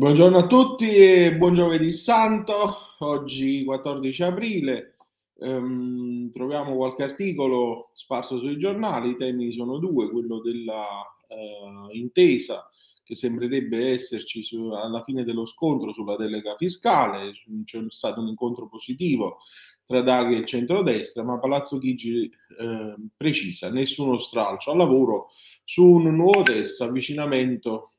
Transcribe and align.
Buongiorno 0.00 0.38
a 0.38 0.46
tutti 0.46 0.88
e 0.96 1.36
buon 1.36 1.52
giovedì 1.52 1.92
santo. 1.92 2.54
Oggi 3.00 3.64
14 3.64 4.22
aprile. 4.22 4.94
Ehm, 5.40 6.30
troviamo 6.32 6.74
qualche 6.74 7.02
articolo 7.02 7.90
sparso 7.92 8.38
sui 8.38 8.56
giornali. 8.56 9.10
I 9.10 9.16
temi 9.18 9.52
sono 9.52 9.76
due: 9.76 10.10
quello 10.10 10.40
della 10.40 11.02
eh, 11.28 11.98
intesa 11.98 12.66
che 13.04 13.14
sembrerebbe 13.14 13.90
esserci 13.90 14.42
su, 14.42 14.70
alla 14.70 15.02
fine 15.02 15.22
dello 15.22 15.44
scontro 15.44 15.92
sulla 15.92 16.16
delega 16.16 16.56
fiscale. 16.56 17.32
C'è 17.64 17.84
stato 17.88 18.22
un 18.22 18.28
incontro 18.28 18.68
positivo 18.68 19.40
tra 19.84 20.00
Draghi 20.00 20.36
e 20.36 20.46
centrodestra, 20.46 21.24
ma 21.24 21.38
Palazzo 21.38 21.76
Chigi 21.76 22.24
eh, 22.58 22.94
precisa 23.14 23.70
nessuno 23.70 24.16
stralcio 24.16 24.70
al 24.70 24.78
lavoro 24.78 25.26
su 25.62 25.84
un 25.84 26.04
nuovo 26.16 26.40
testo, 26.40 26.84
avvicinamento 26.84 27.96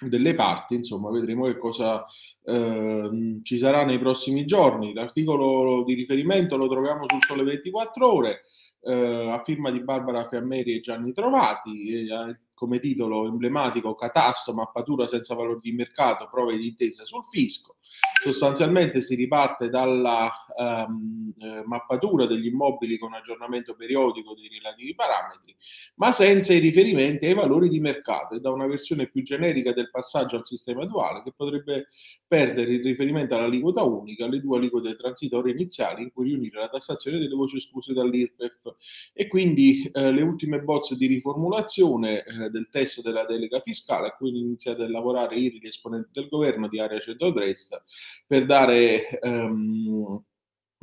delle 0.00 0.34
parti, 0.34 0.74
insomma, 0.74 1.10
vedremo 1.10 1.44
che 1.44 1.56
cosa 1.56 2.04
eh, 2.44 3.40
ci 3.42 3.58
sarà 3.58 3.84
nei 3.84 3.98
prossimi 3.98 4.44
giorni. 4.44 4.92
L'articolo 4.92 5.84
di 5.84 5.94
riferimento 5.94 6.56
lo 6.56 6.68
troviamo 6.68 7.04
sul 7.06 7.22
Sole 7.22 7.44
24 7.44 8.12
Ore, 8.12 8.40
eh, 8.82 9.28
a 9.30 9.42
firma 9.42 9.70
di 9.70 9.82
Barbara 9.82 10.26
Fiammeri 10.26 10.74
e 10.74 10.80
Gianni 10.80 11.12
Trovati, 11.12 11.88
e, 11.88 12.36
come 12.64 12.80
titolo 12.80 13.26
emblematico 13.26 13.94
Catasto, 13.94 14.54
mappatura 14.54 15.06
senza 15.06 15.34
valore 15.34 15.58
di 15.60 15.72
mercato, 15.72 16.28
prove 16.30 16.56
di 16.56 16.68
intesa 16.68 17.04
sul 17.04 17.22
fisco. 17.30 17.76
Sostanzialmente 18.22 19.02
si 19.02 19.14
riparte 19.14 19.68
dalla 19.68 20.30
um, 20.56 21.32
mappatura 21.66 22.26
degli 22.26 22.46
immobili 22.46 22.96
con 22.98 23.12
aggiornamento 23.12 23.74
periodico 23.74 24.34
dei 24.34 24.48
relativi 24.48 24.94
parametri, 24.94 25.54
ma 25.96 26.10
senza 26.10 26.54
i 26.54 26.58
riferimenti 26.58 27.26
ai 27.26 27.34
valori 27.34 27.68
di 27.68 27.80
mercato 27.80 28.34
e 28.34 28.40
da 28.40 28.50
una 28.50 28.66
versione 28.66 29.08
più 29.08 29.22
generica 29.22 29.72
del 29.72 29.90
passaggio 29.90 30.36
al 30.36 30.46
sistema 30.46 30.86
duale 30.86 31.22
che 31.22 31.32
potrebbe 31.36 31.88
perdere 32.26 32.72
il 32.72 32.82
riferimento 32.82 33.34
all'aliquota 33.34 33.82
unica, 33.82 34.24
alle 34.24 34.40
due 34.40 34.56
aliquote 34.56 34.96
transitorie 34.96 35.52
iniziali 35.52 36.02
in 36.02 36.12
cui 36.12 36.28
riunire 36.28 36.60
la 36.60 36.68
tassazione 36.68 37.18
delle 37.18 37.34
voci 37.34 37.56
escluse 37.56 37.92
dall'IRPEF 37.92 38.74
e 39.12 39.28
quindi 39.28 39.90
eh, 39.92 40.10
le 40.10 40.22
ultime 40.22 40.60
bozze 40.60 40.96
di 40.96 41.06
riformulazione 41.06 42.24
eh, 42.24 42.50
del 42.54 42.68
testo 42.70 43.02
della 43.02 43.26
delega 43.26 43.60
fiscale 43.60 44.08
a 44.08 44.12
cui 44.12 44.30
iniziate 44.30 44.84
a 44.84 44.88
lavorare 44.88 45.36
ieri 45.36 45.58
gli 45.60 45.66
esponenti 45.66 46.08
del 46.12 46.28
governo 46.28 46.68
di 46.68 46.78
area 46.78 47.00
centrodestra 47.00 47.82
per 48.26 48.46
dare 48.46 49.18
ehm, 49.18 50.22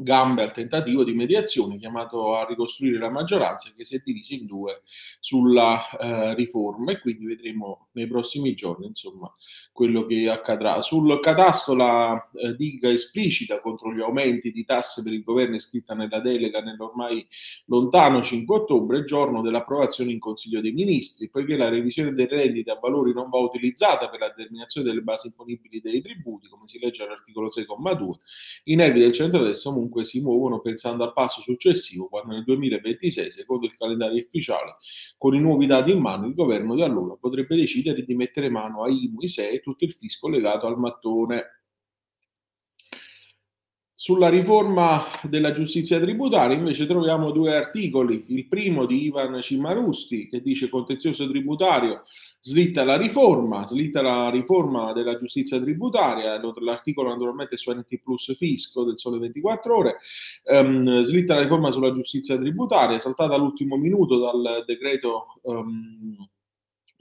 gambe 0.03 0.44
al 0.44 0.53
tentativo 0.53 1.03
di 1.03 1.13
mediazione 1.13 1.77
chiamato 1.77 2.35
a 2.35 2.45
ricostruire 2.45 2.97
la 2.97 3.09
maggioranza 3.09 3.71
che 3.75 3.83
si 3.83 3.95
è 3.95 4.02
divisa 4.03 4.35
in 4.35 4.45
due 4.45 4.81
sulla 5.19 5.89
eh, 5.89 6.33
riforma 6.35 6.91
e 6.91 6.99
quindi 6.99 7.25
vedremo 7.25 7.88
nei 7.94 8.07
prossimi 8.07 8.53
giorni 8.53 8.88
insomma 8.88 9.31
quello 9.72 10.05
che 10.05 10.29
accadrà. 10.29 10.81
Sul 10.81 11.19
catasto 11.19 11.73
la 11.73 12.29
eh, 12.33 12.55
diga 12.55 12.89
esplicita 12.89 13.59
contro 13.61 13.94
gli 13.94 14.02
aumenti 14.02 14.52
di 14.52 14.63
tasse 14.63 15.02
per 15.02 15.13
il 15.13 15.23
governo 15.23 15.55
iscritta 15.55 15.94
nella 15.94 16.19
delega 16.19 16.61
nell'ormai 16.61 17.25
lontano 17.66 18.22
5 18.22 18.55
ottobre, 18.55 19.03
giorno 19.03 19.41
dell'approvazione 19.41 20.11
in 20.11 20.19
Consiglio 20.19 20.61
dei 20.61 20.72
Ministri, 20.72 21.29
poiché 21.29 21.57
la 21.57 21.69
revisione 21.69 22.13
dei 22.13 22.27
redditi 22.27 22.69
a 22.69 22.77
valori 22.79 23.13
non 23.13 23.29
va 23.29 23.39
utilizzata 23.39 24.09
per 24.09 24.19
la 24.19 24.27
determinazione 24.27 24.88
delle 24.88 25.02
basi 25.02 25.27
imponibili 25.27 25.81
dei 25.81 26.01
tributi, 26.01 26.47
come 26.47 26.68
si 26.68 26.79
legge 26.79 27.03
all'articolo 27.03 27.47
6,2, 27.47 28.12
i 28.66 28.75
nervi 28.75 29.00
del 29.00 29.13
centro-destra 29.13 29.72
comunque 29.72 29.91
si 30.03 30.22
muovono 30.22 30.59
pensando 30.62 31.03
al 31.03 31.13
passo 31.13 31.41
successivo, 31.41 32.07
quando 32.07 32.34
nel 32.34 32.44
2026, 32.44 33.31
secondo 33.31 33.66
il 33.66 33.75
calendario 33.75 34.22
ufficiale, 34.22 34.78
con 35.18 35.35
i 35.35 35.40
nuovi 35.40 35.66
dati 35.66 35.91
in 35.91 36.00
mano, 36.00 36.28
il 36.28 36.34
governo 36.34 36.75
di 36.75 36.81
allora 36.81 37.16
potrebbe 37.16 37.56
decidere 37.56 38.03
di 38.03 38.16
mettere 38.16 38.50
mano 38.50 38.84
ai 38.84 39.06
IMU, 39.06 39.22
ISEE 39.22 39.51
e 39.51 39.59
tutto 39.59 39.84
il 39.85 39.94
fisco 39.94 40.28
legato 40.28 40.68
al 40.68 40.80
mattone. 40.80 41.60
Sulla 44.03 44.29
riforma 44.29 45.03
della 45.22 45.51
giustizia 45.51 46.00
tributaria 46.00 46.57
invece 46.57 46.88
troviamo 46.88 47.29
due 47.29 47.56
articoli, 47.56 48.23
il 48.29 48.47
primo 48.47 48.88
di 48.88 49.03
Ivan 49.03 49.39
Cimarusti 49.44 50.25
che 50.25 50.41
dice 50.41 50.69
contenzioso 50.69 51.29
tributario 51.29 52.01
slitta 52.39 52.84
la 52.84 52.97
riforma, 52.97 53.67
slitta 53.67 54.01
la 54.01 54.31
riforma 54.31 54.91
della 54.91 55.16
giustizia 55.17 55.62
tributaria, 55.62 56.41
l'articolo 56.62 57.09
naturalmente 57.09 57.57
su 57.57 57.72
NT 57.72 58.01
Plus 58.01 58.35
Fisco 58.35 58.84
del 58.84 58.97
Sole 58.97 59.19
24 59.19 59.78
Ore, 59.78 59.97
um, 60.45 61.01
slitta 61.01 61.35
la 61.35 61.41
riforma 61.44 61.69
sulla 61.69 61.91
giustizia 61.91 62.35
tributaria, 62.39 62.97
saltata 62.97 63.35
all'ultimo 63.35 63.78
minuto 63.78 64.18
dal 64.18 64.63
decreto 64.66 65.39
um, 65.44 66.28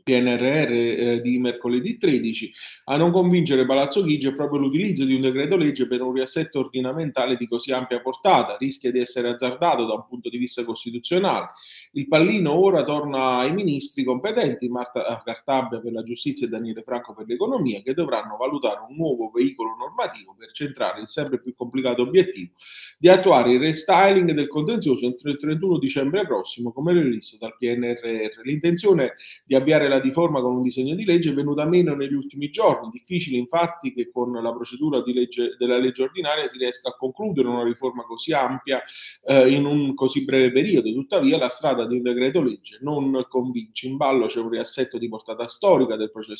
PNRR 0.03 0.72
eh, 0.72 1.21
di 1.21 1.38
mercoledì 1.38 1.97
13, 1.99 2.53
a 2.84 2.97
non 2.97 3.11
convincere 3.11 3.66
Palazzo 3.66 4.03
Chigi 4.03 4.28
è 4.28 4.34
proprio 4.34 4.61
l'utilizzo 4.61 5.05
di 5.05 5.15
un 5.15 5.21
decreto 5.21 5.56
legge 5.56 5.87
per 5.87 6.03
un 6.03 6.12
riassetto 6.12 6.59
ordinamentale 6.59 7.37
di 7.37 7.47
così 7.47 7.72
ampia 7.72 8.00
portata, 8.00 8.56
rischia 8.59 8.91
di 8.91 9.00
essere 9.00 9.28
azzardato 9.28 9.87
da 9.87 9.94
un 9.94 10.06
punto 10.09 10.28
di 10.28 10.38
vista 10.38 10.65
costituzionale. 10.65 11.50
Il 11.93 12.09
pallino 12.09 12.53
ora 12.53 12.83
torna 12.83 13.38
ai 13.38 13.53
ministri 13.53 14.05
competenti, 14.05 14.69
Marta 14.69 15.22
Cartabia 15.25 15.81
per 15.81 15.93
la 15.93 16.03
giustizia 16.03 16.47
e 16.47 16.50
Daniele 16.50 16.82
Franco 16.82 17.15
per 17.15 17.27
l'economia, 17.27 17.81
che 17.82 17.94
dovranno 17.94 18.37
valutare 18.37 18.81
un 18.88 18.97
nuovo 18.97 19.31
veicolo 19.31 19.75
normativo 19.78 20.34
per 20.38 20.53
centrare 20.53 21.00
il 21.00 21.09
sempre 21.09 21.41
più 21.41 21.55
complicato 21.55 22.03
obiettivo 22.03 22.53
di 22.99 23.09
attuare 23.09 23.53
il 23.53 23.61
restyling 23.61 24.32
del 24.32 24.47
contenzioso 24.47 25.06
entro 25.06 25.31
il 25.31 25.38
31 25.38 25.78
dicembre 25.78 26.27
prossimo, 26.27 26.71
come 26.71 26.93
previsto 26.93 27.38
dal 27.38 27.56
PNRR. 27.56 28.43
L'intenzione 28.44 29.15
di 29.44 29.55
avviare 29.55 29.88
la 29.91 30.01
riforma 30.01 30.41
con 30.41 30.56
un 30.56 30.62
disegno 30.62 30.95
di 30.95 31.05
legge 31.05 31.31
è 31.31 31.34
venuta 31.34 31.67
meno 31.67 31.95
negli 31.95 32.15
ultimi 32.15 32.49
giorni. 32.49 32.89
Difficile 32.91 33.37
infatti 33.37 33.93
che 33.93 34.11
con 34.11 34.33
la 34.33 34.53
procedura 34.53 35.03
legge, 35.05 35.56
della 35.59 35.77
legge 35.77 36.03
ordinaria 36.03 36.49
si 36.49 36.56
riesca 36.56 36.89
a 36.89 36.97
concludere 36.97 37.49
una 37.49 37.62
riforma 37.62 38.05
così 38.05 38.33
ampia 38.33 38.83
eh, 39.25 39.53
in 39.53 39.67
un 39.67 39.95
così 39.95 40.25
breve 40.25 40.53
periodo. 40.53 40.91
Tuttavia 40.93 41.37
la 41.37 41.49
strada 41.49 41.87
di 41.87 41.97
un 41.97 42.03
decreto 42.03 42.41
legge 42.41 42.79
non 42.81 43.27
convince. 43.29 43.89
In 43.89 43.97
ballo 43.97 44.27
c'è 44.27 44.41
un 44.41 44.49
riassetto 44.49 44.97
di 44.97 45.09
portata 45.09 45.47
storica 45.47 45.97
del 45.97 46.11
processo 46.11 46.31